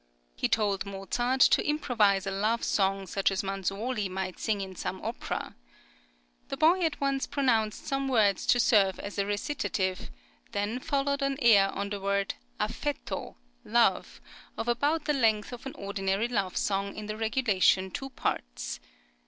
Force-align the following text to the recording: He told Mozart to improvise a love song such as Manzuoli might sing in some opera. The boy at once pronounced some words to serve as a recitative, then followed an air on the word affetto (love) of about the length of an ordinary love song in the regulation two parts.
He 0.35 0.49
told 0.49 0.83
Mozart 0.83 1.41
to 1.41 1.63
improvise 1.63 2.25
a 2.25 2.31
love 2.31 2.63
song 2.63 3.05
such 3.05 3.29
as 3.29 3.43
Manzuoli 3.43 4.09
might 4.09 4.39
sing 4.39 4.59
in 4.59 4.75
some 4.75 4.99
opera. 5.05 5.53
The 6.49 6.57
boy 6.57 6.81
at 6.81 6.99
once 6.99 7.27
pronounced 7.27 7.85
some 7.85 8.07
words 8.07 8.47
to 8.47 8.59
serve 8.59 8.97
as 8.97 9.19
a 9.19 9.27
recitative, 9.27 10.09
then 10.53 10.79
followed 10.79 11.21
an 11.21 11.37
air 11.39 11.69
on 11.69 11.91
the 11.91 11.99
word 12.01 12.33
affetto 12.59 13.35
(love) 13.63 14.19
of 14.57 14.67
about 14.67 15.05
the 15.05 15.13
length 15.13 15.53
of 15.53 15.67
an 15.67 15.75
ordinary 15.75 16.27
love 16.27 16.57
song 16.57 16.95
in 16.95 17.05
the 17.05 17.15
regulation 17.15 17.91
two 17.91 18.09
parts. 18.09 18.79